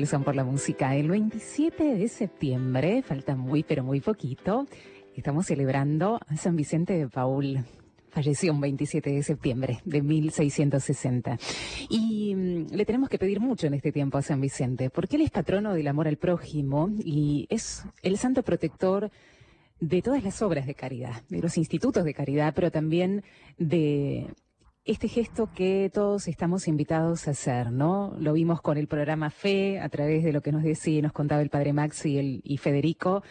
[0.00, 0.96] Por la música.
[0.96, 4.66] El 27 de septiembre, falta muy pero muy poquito,
[5.14, 7.62] estamos celebrando a San Vicente de Paul.
[8.08, 11.38] Falleció un 27 de septiembre de 1660.
[11.90, 15.22] Y mm, le tenemos que pedir mucho en este tiempo a San Vicente, porque él
[15.22, 19.10] es patrono del amor al prójimo y es el santo protector
[19.80, 23.22] de todas las obras de caridad, de los institutos de caridad, pero también
[23.58, 24.28] de
[24.84, 28.14] este gesto que todos estamos invitados a hacer, ¿no?
[28.18, 31.12] Lo vimos con el programa Fe, a través de lo que nos decía y nos
[31.12, 33.22] contaba el padre Max y, y Federico.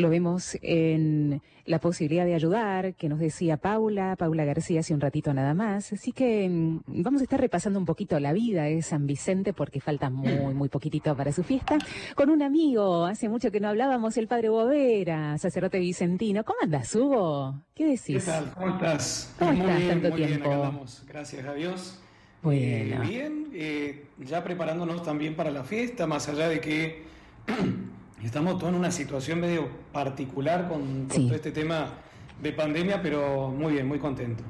[0.00, 5.00] Lo vemos en la posibilidad de ayudar, que nos decía Paula, Paula García hace un
[5.00, 5.92] ratito nada más.
[5.92, 9.80] Así que mm, vamos a estar repasando un poquito la vida de San Vicente porque
[9.80, 11.78] falta muy, muy poquitito para su fiesta.
[12.16, 16.44] Con un amigo, hace mucho que no hablábamos, el padre Bovera, sacerdote vicentino.
[16.44, 17.62] ¿Cómo andas, Hugo?
[17.74, 18.24] ¿Qué decís?
[18.24, 18.52] ¿Qué tal?
[18.54, 19.34] ¿Cómo estás?
[19.38, 19.78] ¿Cómo muy estás?
[19.78, 20.48] bien, Tanto muy tiempo.
[20.48, 21.04] Bien, acá andamos.
[21.06, 22.00] Gracias a Dios.
[22.42, 23.04] Bueno.
[23.04, 27.02] Eh, bien, eh, ya preparándonos también para la fiesta, más allá de que
[28.26, 31.26] estamos todos en una situación medio particular con, con Sí.
[31.26, 31.94] todo este tema
[32.42, 34.42] de pandemia, pero muy bien, muy contento.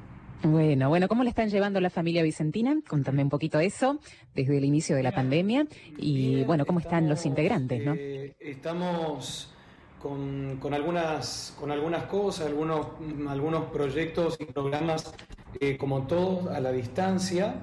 [0.43, 2.75] Bueno, bueno, ¿cómo le están llevando la familia vicentina?
[2.89, 4.01] Contame un poquito eso
[4.35, 5.67] desde el inicio de la pandemia
[5.99, 7.93] y Bien, bueno, ¿cómo están los integrantes, no?
[7.95, 9.53] eh, estamos
[10.01, 12.87] con, con algunas, con algunas cosas, algunos,
[13.29, 15.12] algunos proyectos y programas,
[15.61, 17.57] eh, como todos, a la distancia.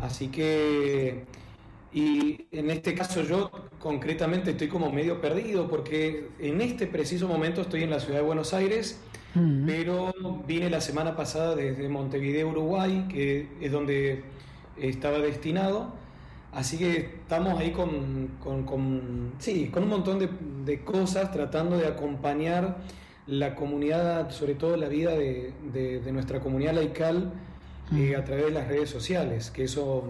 [0.00, 1.24] Así que,
[1.94, 7.60] y en este caso yo concretamente estoy como medio perdido porque en este preciso momento
[7.62, 9.00] estoy en la ciudad de Buenos Aires.
[9.34, 9.64] Mm.
[9.66, 10.12] Pero
[10.46, 14.24] vine la semana pasada desde Montevideo, Uruguay, que es donde
[14.78, 15.94] estaba destinado.
[16.52, 20.28] Así que estamos ahí con, con- con- sí, con un montón de,
[20.66, 22.76] de cosas tratando de acompañar
[23.26, 27.32] la comunidad, sobre todo la vida de, de- de nuestra comunidad laical
[27.96, 30.04] eh, a través de las redes sociales, que eso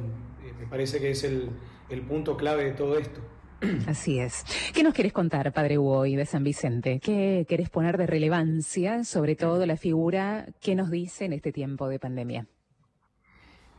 [0.44, 1.50] eh, me parece que es el,
[1.88, 3.20] el punto clave de todo esto.
[3.86, 4.44] Así es.
[4.74, 7.00] ¿Qué nos querés contar, Padre Hugo, hoy de San Vicente?
[7.00, 11.88] ¿Qué querés poner de relevancia, sobre todo la figura que nos dice en este tiempo
[11.88, 12.46] de pandemia?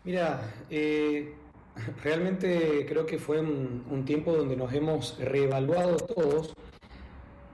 [0.06, 1.34] Mira, eh,
[2.04, 6.54] realmente creo que fue un, un tiempo donde nos hemos reevaluado todos,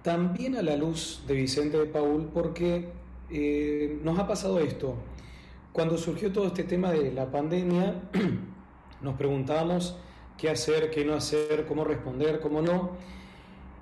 [0.03, 2.89] también a la luz de Vicente de Paul, porque
[3.31, 4.95] eh, nos ha pasado esto.
[5.71, 8.01] Cuando surgió todo este tema de la pandemia,
[9.01, 9.97] nos preguntábamos
[10.37, 12.91] qué hacer, qué no hacer, cómo responder, cómo no.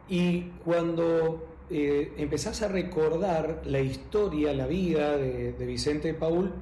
[0.10, 6.54] Y cuando eh, empezás a recordar la historia, la vida de, de Vicente Paul,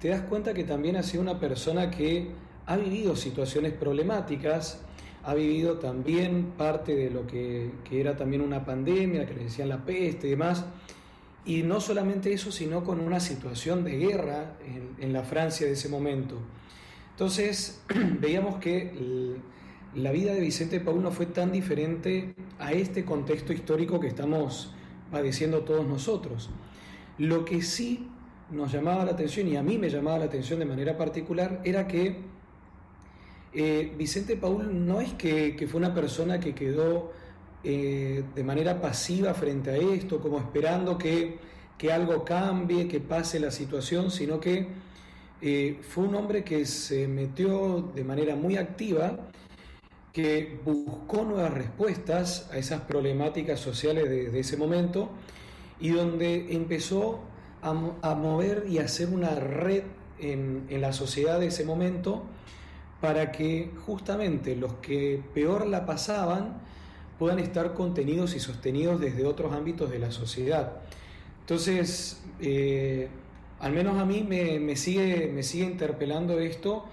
[0.00, 2.30] te das cuenta que también ha sido una persona que
[2.66, 4.80] ha vivido situaciones problemáticas,
[5.24, 9.68] ha vivido también parte de lo que, que era también una pandemia, que le decían
[9.68, 10.64] la peste y demás.
[11.44, 14.56] Y no solamente eso, sino con una situación de guerra
[14.98, 16.36] en la Francia de ese momento.
[17.16, 17.80] Entonces,
[18.20, 18.92] veíamos que
[19.94, 24.74] la vida de Vicente Paul no fue tan diferente a este contexto histórico que estamos
[25.10, 26.50] padeciendo todos nosotros.
[27.16, 28.06] Lo que sí
[28.50, 31.88] nos llamaba la atención, y a mí me llamaba la atención de manera particular, era
[31.88, 32.18] que
[33.54, 37.12] eh, Vicente Paul no es que, que fue una persona que quedó
[37.64, 41.38] eh, de manera pasiva frente a esto, como esperando que,
[41.78, 44.84] que algo cambie, que pase la situación, sino que
[45.42, 49.18] eh, fue un hombre que se metió de manera muy activa,
[50.12, 55.10] que buscó nuevas respuestas a esas problemáticas sociales de, ese momento
[55.78, 57.20] y donde empezó
[57.62, 59.82] a, mo- a mover y a hacer una red
[60.18, 62.22] en, en la sociedad de ese momento
[63.00, 66.62] para que justamente los que peor la pasaban
[67.18, 70.72] puedan estar contenidos y sostenidos desde otros ámbitos de la sociedad.
[71.40, 73.08] Entonces, eh,
[73.60, 76.84] al menos a mí me, sigue, me sigue interpelando esto,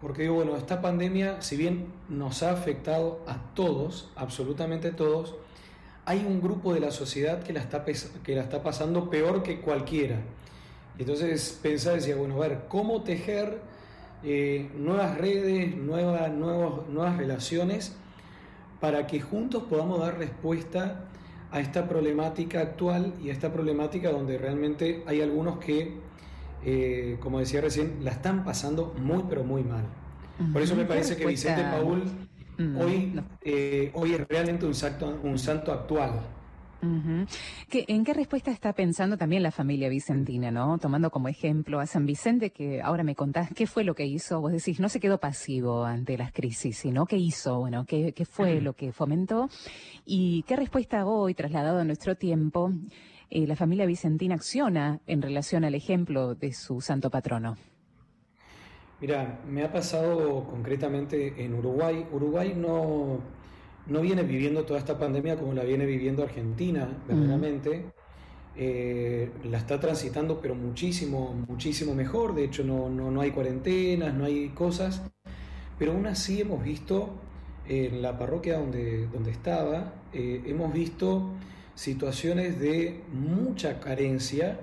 [0.00, 5.36] porque digo, bueno, esta pandemia, si bien nos ha afectado a todos, absolutamente todos,
[6.04, 9.60] hay un grupo de la sociedad que la está, que la está pasando peor que
[9.60, 10.20] cualquiera.
[10.98, 13.60] Entonces pensaba, decía, bueno, a ver, ¿cómo tejer
[14.24, 17.94] eh, nuevas redes, nuevas, nuevos, nuevas relaciones
[18.80, 21.04] para que juntos podamos dar respuesta
[21.52, 25.94] a esta problemática actual y a esta problemática donde realmente hay algunos que,
[26.64, 29.84] eh, como decía recién, la están pasando muy, pero muy mal.
[30.52, 32.02] Por eso me parece que Vicente Paul
[32.58, 36.20] Mm, hoy, eh, hoy es realmente un santo, un santo actual.
[36.82, 37.26] Ujú.
[37.70, 40.78] ¿Qué- ¿En qué respuesta está pensando también la familia vicentina, no?
[40.78, 44.40] Tomando como ejemplo a San Vicente, que ahora me contás qué fue lo que hizo.
[44.40, 48.24] Vos decís, no se quedó pasivo ante las crisis, sino qué hizo, bueno, qué, qué
[48.24, 49.48] fue lo que fomentó
[50.04, 52.72] y qué respuesta hoy, trasladado a nuestro tiempo,
[53.30, 57.56] eh, la familia vicentina acciona en relación al ejemplo de su santo patrono.
[59.00, 62.04] Mira, me ha pasado concretamente en Uruguay.
[62.12, 63.20] Uruguay no,
[63.86, 67.86] no viene viviendo toda esta pandemia como la viene viviendo Argentina, verdaderamente.
[68.54, 72.34] Eh, la está transitando, pero muchísimo, muchísimo mejor.
[72.34, 75.02] De hecho, no, no, hay cuarentenas, no hay cosas.
[75.78, 77.10] Pero aún así hemos visto
[77.68, 81.30] en la parroquia donde, donde estaba, eh, hemos visto
[81.74, 84.60] situaciones de mucha carencia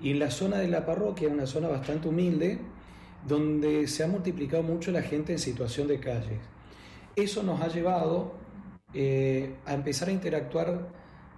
[0.00, 2.58] y en la zona de la parroquia, una zona bastante humilde,
[3.26, 6.38] donde se ha multiplicado mucho la gente en situación de calle.
[7.16, 8.34] Eso nos ha llevado
[8.98, 10.88] eh, a empezar a interactuar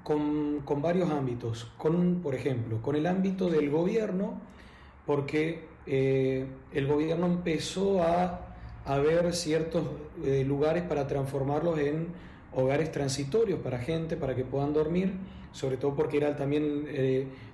[0.04, 4.40] con, varios ámbitos, con, por ejemplo, con el ámbito del gobierno,
[5.04, 8.44] porque eh, el gobierno empezó a,
[9.02, 9.82] ver ciertos
[10.24, 12.06] eh, lugares para transformarlos en
[12.54, 15.14] hogares transitorios para gente, para que puedan dormir,
[15.50, 16.86] sobre todo porque era también,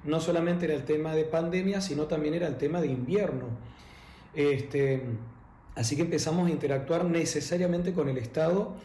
[0.04, 3.46] no solamente era el tema de pandemia, sino también era el tema de invierno.
[4.34, 5.02] Este,
[5.74, 8.76] así que empezamos a interactuar necesariamente con el Estado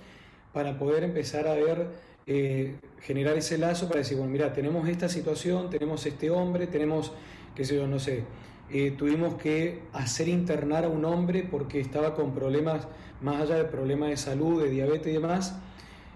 [0.54, 1.88] para poder empezar a ver,
[2.28, 7.12] eh, generar ese lazo para decir, bueno, mira, tenemos esta situación, tenemos este hombre, tenemos,
[7.56, 8.24] qué sé yo, no sé,
[8.72, 12.88] eh, tuvimos que hacer internar a un hombre porque estaba con problemas,
[13.22, 15.56] más allá de problemas de salud, de diabetes y demás,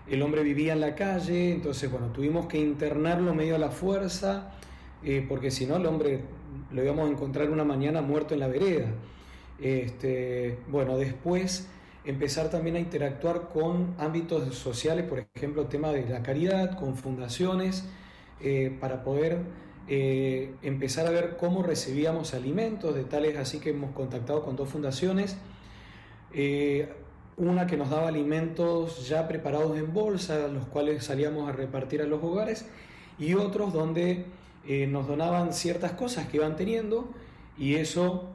[0.08, 4.52] el hombre vivía en la calle, entonces, bueno, tuvimos que internarlo medio a la fuerza,
[5.04, 6.22] eh, porque si no, el hombre
[6.72, 8.88] lo íbamos a encontrar una mañana muerto en la vereda.
[9.60, 11.70] Este, bueno, después
[12.06, 17.86] empezar también a interactuar con ámbitos sociales, por ejemplo, tema de la caridad, con fundaciones,
[18.42, 19.40] eh, para poder
[19.88, 24.70] eh, empezar a ver cómo recibíamos alimentos, de tales así que hemos contactado con dos
[24.70, 25.38] fundaciones,
[26.34, 26.90] eh,
[27.38, 32.06] una que nos daba alimentos ya preparados en bolsa, los cuales salíamos a repartir a
[32.06, 32.66] los hogares,
[33.18, 34.26] y otros donde
[34.88, 37.10] nos donaban ciertas cosas que iban teniendo,
[37.58, 38.33] y eso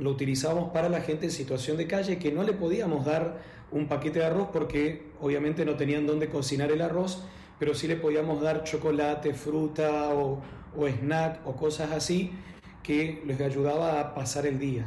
[0.00, 3.38] lo utilizábamos para la gente en situación de calle que no le podíamos dar
[3.70, 7.22] un paquete de arroz porque obviamente no tenían dónde cocinar el arroz,
[7.58, 10.42] pero sí le podíamos dar chocolate, fruta o,
[10.74, 12.32] snack o cosas así
[12.82, 14.86] que les ayudaba a pasar el día.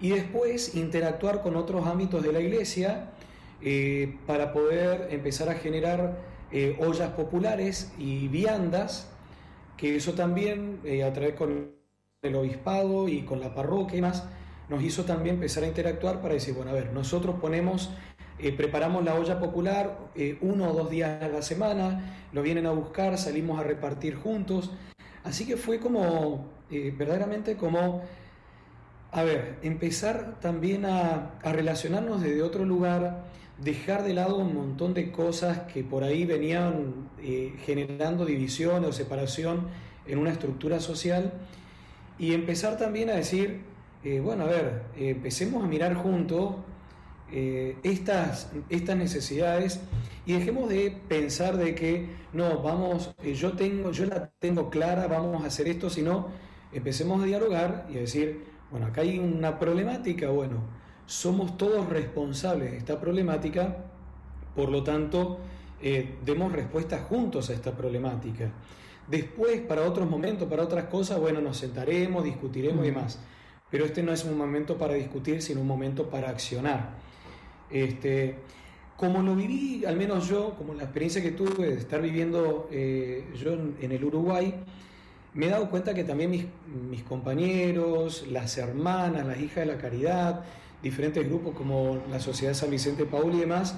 [0.00, 3.12] Y después interactuar con otros ámbitos de la iglesia
[3.62, 6.18] eh, para poder empezar a generar
[6.52, 9.10] eh, ollas populares y viandas,
[9.78, 11.75] que eso también eh, a través con
[12.26, 14.24] el obispado y con la parroquia y más,
[14.68, 17.90] nos hizo también empezar a interactuar para decir, bueno, a ver, nosotros ponemos,
[18.38, 22.66] eh, preparamos la olla popular eh, uno o dos días a la semana, lo vienen
[22.66, 24.70] a buscar, salimos a repartir juntos.
[25.24, 28.02] Así que fue como, eh, verdaderamente como,
[29.12, 33.24] a ver, empezar también a, a relacionarnos desde otro lugar,
[33.58, 37.08] dejar de lado un montón de cosas que por ahí venían
[37.64, 39.68] generando división o separación
[40.06, 41.32] en una estructura social
[42.18, 43.60] y empezar también a decir,
[44.04, 46.54] eh, bueno, a ver, empecemos a mirar juntos
[47.32, 49.80] eh, estas, estas necesidades
[50.24, 55.08] y dejemos de pensar de que no, vamos, eh, yo tengo, yo la tengo clara,
[55.08, 56.28] vamos a hacer esto, sino
[56.72, 60.62] empecemos a dialogar y a decir, bueno, acá hay una problemática, bueno,
[61.06, 63.76] somos todos responsables de esta problemática,
[64.54, 65.40] por lo tanto,
[66.24, 68.50] demos respuestas juntos a esta problemática.
[69.08, 73.18] Después, para otros momentos, para otras cosas, bueno, nos sentaremos, discutiremos y demás.
[73.70, 76.90] Pero este no es un momento para discutir, sino un momento para accionar.
[77.70, 78.36] Este,
[78.96, 83.24] como lo viví, al menos yo, como la experiencia que tuve de estar viviendo eh,
[83.36, 84.54] yo en, el Uruguay,
[85.34, 86.46] me he dado cuenta que también mis,
[86.90, 90.44] mis, compañeros, las hermanas, las hijas de la caridad,
[90.82, 93.76] diferentes grupos como la Sociedad San Vicente Paul y demás,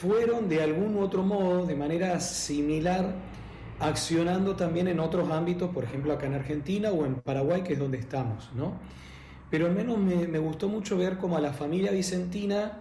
[0.00, 3.14] fueron de algún otro modo, de manera similar,
[3.80, 7.78] accionando también en otros ámbitos, por ejemplo acá en Argentina o en Paraguay, que es
[7.78, 8.74] donde estamos, ¿no?
[9.50, 12.78] Pero al menos me, gustó mucho ver como a la familia vicentina,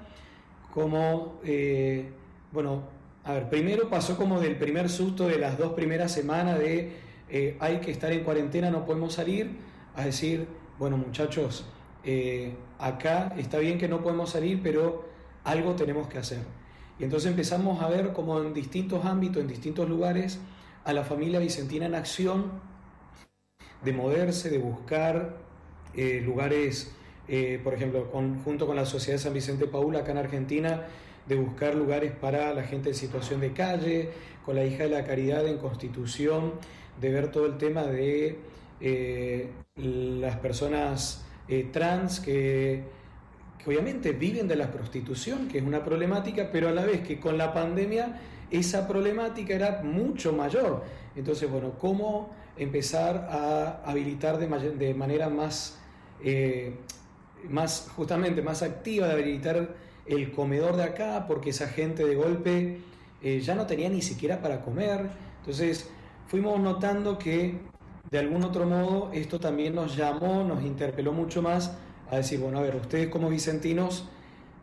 [0.73, 2.09] como, eh,
[2.51, 2.83] bueno,
[3.23, 6.93] a ver, primero pasó como del primer susto de las dos primeras semanas de
[7.29, 9.51] eh, hay que estar en cuarentena, no podemos salir,
[9.95, 10.47] a decir,
[10.79, 11.65] bueno muchachos,
[12.03, 15.05] eh, acá está bien que no podemos salir, pero
[15.43, 16.39] algo tenemos que hacer.
[16.99, 20.39] Y entonces empezamos a ver como en distintos ámbitos, en distintos lugares,
[20.85, 22.51] a la familia vicentina en acción
[23.83, 25.37] de moverse, de buscar
[25.93, 26.93] eh, lugares,
[27.27, 28.09] eh, por ejemplo,
[28.43, 30.83] junto con la Sociedad San Vicente Paula acá en Argentina,
[31.27, 34.09] de buscar lugares para la gente en situación de calle,
[34.45, 36.53] con la hija de la caridad en Constitución,
[36.99, 38.39] de ver todo el tema de
[38.81, 41.25] eh, las personas
[41.71, 42.83] trans que
[43.65, 47.37] obviamente viven de la prostitución, que es una problemática, pero a la vez que con
[47.37, 48.19] la pandemia
[48.53, 50.83] esa problemática era mucho mayor.
[51.15, 55.79] Entonces, bueno, ¿cómo empezar a habilitar de, manera más,
[56.23, 56.75] eh,
[57.49, 62.79] más, justamente más activa de habilitar el comedor de acá, porque esa gente de golpe
[63.21, 65.09] eh, ya no tenía ni siquiera para comer.
[65.39, 65.89] Entonces
[66.27, 67.59] fuimos notando que
[68.11, 71.75] de algún otro modo esto también nos llamó, nos interpeló mucho más
[72.11, 74.07] a decir, bueno, a ver, ustedes como vicentinos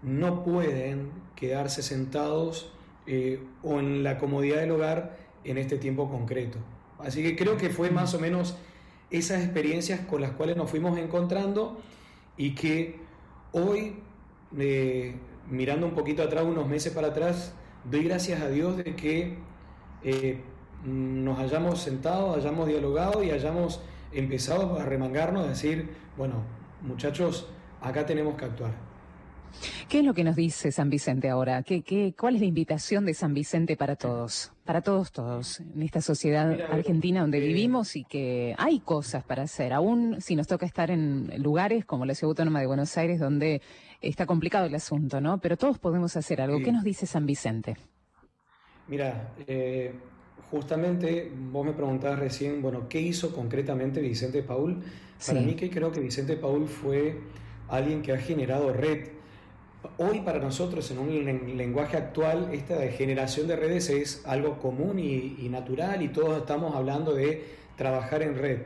[0.02, 2.72] no pueden quedarse sentados
[3.06, 6.58] eh, o en la comodidad del hogar en este tiempo concreto.
[6.98, 8.56] Así que creo que fue más o menos
[9.10, 11.80] esas experiencias con las cuales nos fuimos encontrando
[12.36, 13.00] y que
[13.52, 13.96] hoy,
[14.58, 15.14] eh,
[15.48, 17.54] mirando un poquito atrás, unos meses para atrás,
[17.84, 19.38] doy gracias a Dios de que
[20.02, 20.40] eh,
[20.84, 23.80] nos hayamos sentado, hayamos dialogado y hayamos
[24.12, 26.42] empezado a remangarnos, a decir, bueno,
[26.82, 27.48] muchachos,
[27.80, 28.89] acá tenemos que actuar.
[29.88, 31.62] ¿Qué es lo que nos dice San Vicente ahora?
[31.62, 34.52] ¿Qué, qué, cuál es la invitación de San Vicente para todos?
[34.64, 39.42] Para todos, todos, en esta sociedad argentina donde eh, vivimos y que hay cosas para
[39.42, 43.18] hacer, aún si nos toca estar en lugares como la Ciudad Autónoma de Buenos Aires
[43.18, 43.62] donde
[44.00, 45.38] está complicado el asunto, ¿no?
[45.38, 46.60] Pero todos podemos hacer algo.
[46.62, 47.76] ¿Qué nos dice San Vicente?
[48.88, 49.92] Mira, eh,
[50.50, 54.82] justamente vos me preguntabas recién, bueno, ¿qué hizo concretamente Vicente Paul?
[55.26, 57.20] Para mí que creo que Vicente Paul fue
[57.68, 59.08] alguien que ha generado red
[59.96, 65.48] Hoy para nosotros en un lenguaje actual esta generación de redes es algo común y,
[65.48, 67.44] natural y todos estamos hablando de
[67.76, 68.58] trabajar en red.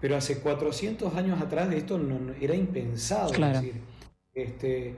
[0.00, 3.30] Pero hace 400 años atrás de esto no, era impensado.
[3.30, 3.80] Decir,
[4.34, 4.94] este,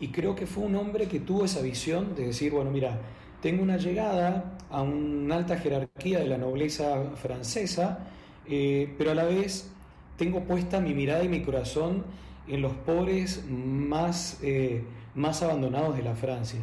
[0.00, 2.98] y creo que fue un hombre que tuvo esa visión de decir, bueno, mira,
[3.40, 8.06] tengo una llegada a una alta jerarquía de la nobleza francesa,
[8.46, 9.70] eh, pero a la vez
[10.18, 12.04] tengo puesta mi mirada y mi corazón
[12.48, 14.38] en los pobres más...
[14.42, 14.84] Eh,
[15.16, 16.60] más abandonados de la Francia.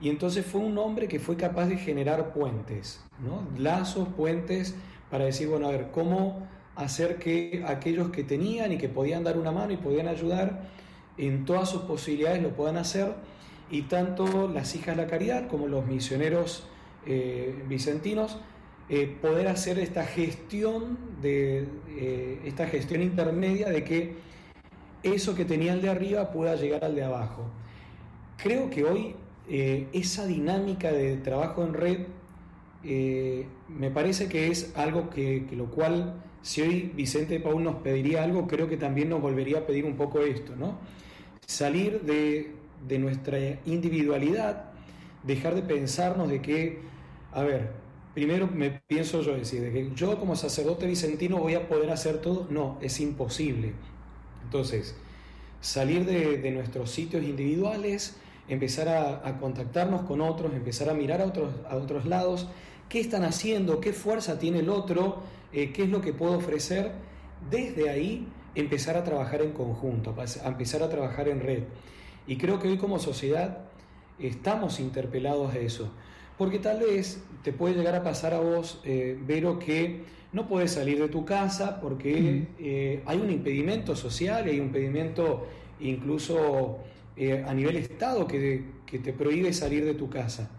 [0.00, 3.46] Y entonces fue un hombre que fue capaz de generar puentes, ¿no?
[3.58, 4.74] lazos, puentes,
[5.10, 6.46] para decir, bueno, a ver, ¿cómo
[6.76, 10.68] hacer que aquellos que tenían y que podían dar una mano y podían ayudar
[11.18, 13.14] en todas sus posibilidades lo puedan hacer?
[13.70, 16.66] Y tanto las hijas de la caridad como los misioneros
[17.06, 18.38] eh, vicentinos,
[18.88, 24.16] eh, poder hacer esta gestión, de, eh, esta gestión intermedia de que
[25.02, 27.44] eso que tenía el de arriba pueda llegar al de abajo.
[28.36, 29.14] Creo que hoy
[29.48, 31.98] eh, esa dinámica de trabajo en red
[32.84, 38.22] eh, me parece que es algo que, lo cual, si hoy Vicente Paul nos pediría
[38.22, 40.78] algo, creo que también nos volvería a pedir un poco esto, ¿no?
[41.46, 42.52] Salir de,
[42.86, 44.70] de nuestra individualidad,
[45.24, 46.78] dejar de pensarnos de que,
[47.32, 47.70] a ver,
[48.14, 52.18] primero me pienso yo decir, de que yo como sacerdote vicentino voy a poder hacer
[52.18, 53.72] todo, no, es imposible.
[54.44, 54.94] Entonces,
[55.60, 58.16] salir de, nuestros sitios individuales,
[58.48, 62.48] empezar a, contactarnos con otros, empezar a mirar a otros, a otros lados,
[62.88, 66.92] qué están haciendo, qué fuerza tiene el otro, eh, qué es lo que puedo ofrecer.
[67.50, 71.62] Desde ahí empezar a trabajar en conjunto, a empezar a trabajar en red.
[72.26, 73.58] Y creo que hoy como sociedad
[74.18, 75.90] estamos interpelados a eso.
[76.40, 80.70] Porque tal vez te puede llegar a pasar a vos, eh, Vero, que no puedes
[80.70, 85.46] salir de tu casa porque eh, hay un impedimento social, hay un impedimento
[85.80, 86.78] incluso
[87.14, 90.50] eh, a nivel Estado que, te prohíbe salir de tu casa.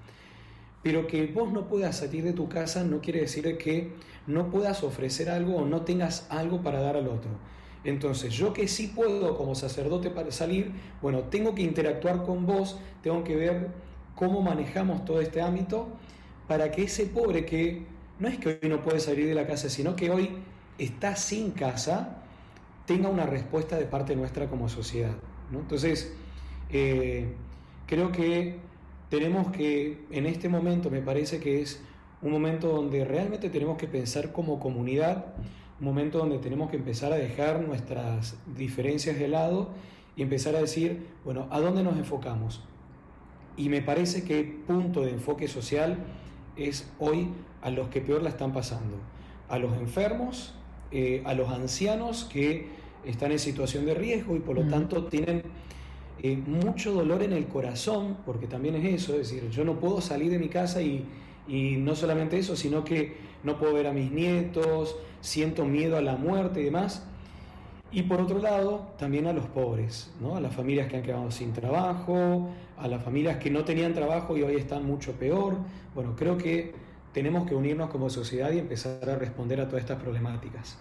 [0.84, 3.90] Pero que vos no puedas salir de tu casa no quiere decir que
[4.28, 7.32] no puedas ofrecer algo o no tengas algo para dar al otro.
[7.84, 12.78] Entonces, yo que sí puedo como sacerdote para salir, bueno, tengo que interactuar con vos,
[13.02, 15.88] tengo que ver cómo manejamos todo este ámbito
[16.48, 17.86] para que ese pobre que
[18.20, 20.30] no es que hoy no puede salir de la casa, sino que hoy
[20.78, 22.18] está sin casa,
[22.86, 25.16] tenga una respuesta de parte nuestra como sociedad.
[25.52, 26.14] Entonces,
[26.70, 27.34] eh,
[27.88, 28.60] creo que
[29.10, 31.82] tenemos que, en este momento me parece que es
[32.22, 35.26] un momento donde realmente tenemos que pensar como comunidad,
[35.80, 39.70] un momento donde tenemos que empezar a dejar nuestras diferencias de lado
[40.16, 42.62] y empezar a decir, bueno, ¿a dónde nos enfocamos?
[43.62, 46.00] Y me parece que punto de enfoque social
[46.58, 47.28] es hoy
[47.62, 48.98] a los que peor la están pasando,
[49.50, 50.56] a los enfermos,
[50.92, 52.70] eh, a los ancianos que
[53.06, 55.44] están en situación de riesgo y por lo tanto tienen
[56.24, 60.02] eh, mucho dolor en el corazón, porque también es eso, es decir, yo no puedo
[60.02, 61.06] salir de mi casa y,
[61.48, 66.02] y no solamente eso, sino que no puedo ver a mis nietos, siento miedo a
[66.02, 67.06] la muerte y demás.
[67.92, 70.38] Y por otro lado, también a los pobres, ¿no?
[70.38, 74.38] a las familias que han quedado sin trabajo, a las familias que no tenían trabajo
[74.38, 75.58] y hoy están mucho peor.
[75.94, 76.74] Bueno, creo que
[77.12, 80.80] tenemos que unirnos como sociedad y empezar a responder a todas estas problemáticas.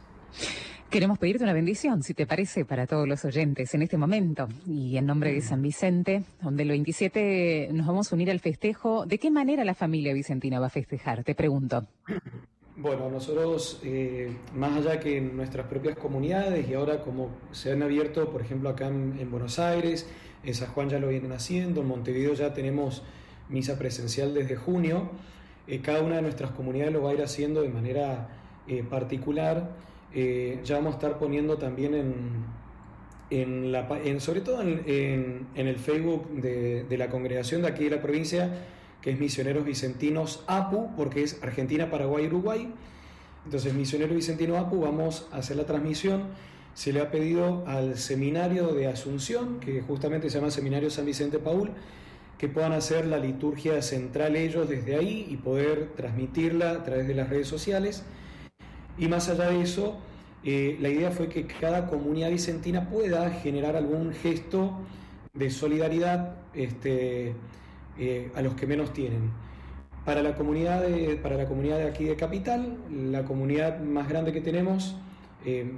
[0.89, 4.49] Queremos pedirte una bendición, si te parece, para todos los oyentes en este momento.
[4.67, 9.07] Y en nombre de San Vicente, donde el 27 nos vamos a unir al festejo.
[9.07, 11.23] ¿De qué manera la familia vicentina va a festejar?
[11.25, 11.87] Te pregunto.
[12.83, 17.83] Bueno, nosotros, eh, más allá que en nuestras propias comunidades y ahora como se han
[17.83, 20.09] abierto, por ejemplo, acá en, Buenos Aires,
[20.45, 23.03] en San Juan ya lo vienen haciendo, en Montevideo ya tenemos
[23.51, 25.11] misa presencial desde junio,
[25.67, 28.29] eh, cada una de nuestras comunidades lo va a ir haciendo de manera
[28.67, 29.73] eh, particular.
[30.15, 32.15] ya vamos a estar poniendo también
[33.29, 37.85] en, la, en sobre todo en, en el Facebook de, de la congregación de aquí
[37.85, 38.51] de la provincia,
[39.03, 42.73] que es Misioneros Vicentinos APU, porque es Argentina, Paraguay, Uruguay.
[43.45, 46.25] Entonces, Misionero Vicentino APU, vamos a hacer la transmisión.
[46.75, 51.39] Se le ha pedido al seminario de Asunción, que justamente se llama Seminario San Vicente
[51.39, 51.71] Paul,
[52.39, 57.15] que puedan hacer la liturgia central ellos desde ahí y poder transmitirla a través de
[57.15, 58.05] las redes sociales.
[58.99, 59.99] Y más allá de eso,
[60.45, 64.79] eh, la idea fue que cada comunidad vicentina pueda generar algún gesto
[65.35, 67.35] de solidaridad este,
[68.03, 69.31] eh, a los que menos tienen.
[70.07, 74.33] Para la, comunidad de, para la comunidad de aquí de Capital, la comunidad más grande
[74.33, 74.97] que tenemos
[75.45, 75.71] eh,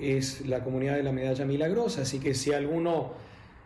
[0.00, 3.12] es la comunidad de la Medalla Milagrosa, así que si alguno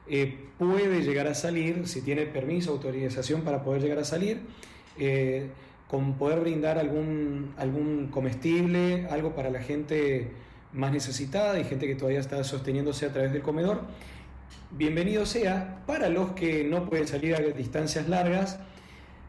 [0.07, 4.43] eh, puede llegar a salir, si tiene permiso, autorización para poder llegar a salir,
[5.89, 10.31] con poder brindar algún, algún comestible, algo para la gente
[10.75, 13.81] más necesitada y gente que todavía está sosteniéndose a través del comedor,
[14.71, 18.59] bienvenido sea para los que no pueden salir a distancias largas,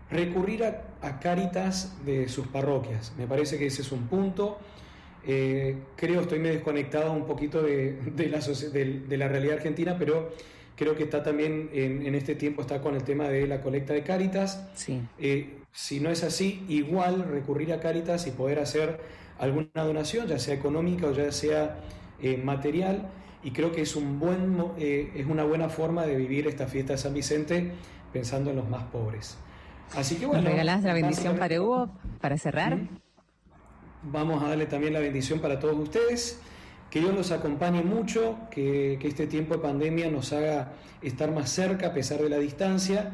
[0.09, 0.81] recurrir a,
[1.19, 3.13] Cáritas de sus parroquias.
[3.15, 4.57] Me parece que ese es un punto.
[5.27, 10.31] Eh, creo, estoy me desconectado un poquito de, la, de, la, realidad argentina, pero
[10.75, 14.01] creo que está también en, este tiempo está con el tema de la colecta de
[14.01, 14.67] Cáritas.
[14.73, 14.99] Sí.
[15.19, 18.99] Eh, si no es así, igual recurrir a Cáritas y poder hacer
[19.37, 21.77] alguna donación, ya sea económica o ya sea
[22.21, 23.09] eh, material
[23.45, 26.93] y creo que es, un buen, eh, es una buena forma de vivir esta fiesta
[26.93, 27.73] de San Vicente
[28.11, 29.37] pensando en los más pobres.
[29.95, 30.41] Así que bueno.
[30.41, 32.79] ¿Nos regalás la bendición para Hugo para cerrar?
[34.01, 36.41] Vamos a darle también la bendición para todos ustedes.
[36.89, 40.73] Que Dios los acompañe mucho, que, que este tiempo de pandemia nos haga
[41.03, 43.11] estar más cerca a pesar de la distancia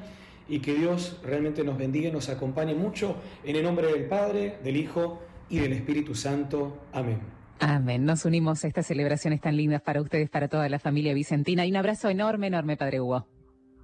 [0.48, 4.60] y que Dios realmente nos bendiga y nos acompañe mucho en el nombre del Padre,
[4.64, 6.78] del Hijo y del Espíritu Santo.
[6.94, 7.41] Amén.
[7.64, 8.06] Amén.
[8.06, 11.64] Nos unimos a estas celebraciones tan lindas para ustedes, para toda la familia vicentina.
[11.64, 13.28] Y un abrazo enorme, enorme, Padre Hugo.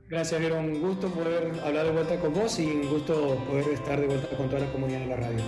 [0.10, 4.00] Gracias, era un gusto poder hablar de vuelta con vos y un gusto poder estar
[4.00, 5.39] de vuelta con toda la comunidad de la radio.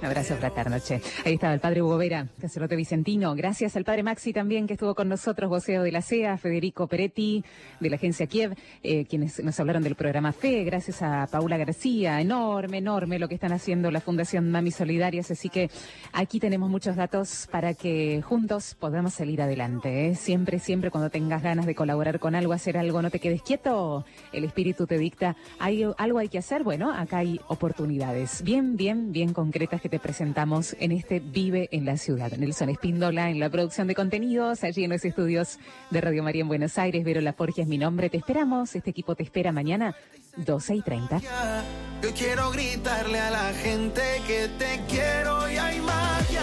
[0.00, 1.00] Un abrazo fraterno, che.
[1.24, 3.34] Ahí estaba el padre Hugo Vera, sacerdote vicentino.
[3.34, 7.44] Gracias al padre Maxi también, que estuvo con nosotros, voceo de la CEA, Federico Peretti,
[7.80, 10.62] de la agencia Kiev, eh, quienes nos hablaron del programa FE.
[10.62, 15.32] Gracias a Paula García, enorme, enorme lo que están haciendo la Fundación Mami Solidarias.
[15.32, 15.70] Así que
[16.12, 20.06] aquí tenemos muchos datos para que juntos podamos salir adelante.
[20.06, 20.14] ¿eh?
[20.14, 24.03] Siempre, siempre cuando tengas ganas de colaborar con algo, hacer algo, no te quedes quieto
[24.32, 29.12] el espíritu te dicta, hay algo hay que hacer, bueno, acá hay oportunidades bien, bien,
[29.12, 32.32] bien concretas que te presentamos en este Vive en la Ciudad.
[32.32, 35.58] Nelson Espíndola en la producción de contenidos, allí en los estudios
[35.90, 39.14] de Radio María en Buenos Aires, Vero Laforgia es mi nombre, te esperamos, este equipo
[39.14, 39.94] te espera mañana
[40.36, 41.20] 12 y 30.
[42.02, 46.42] Yo quiero gritarle a la gente que te quiero y hay magia,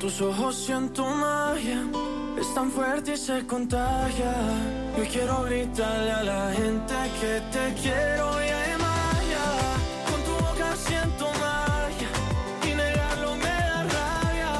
[0.00, 1.82] tus ojos siento magia,
[2.38, 4.32] es tan fuerte y se contagia.
[4.96, 9.44] Yo quiero gritarle a la gente que te quiero y hay magia.
[10.10, 12.10] Con tu boca siento magia
[12.64, 14.52] y negarlo me da rabia.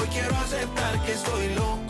[0.00, 1.89] Hoy quiero aceptar que estoy loco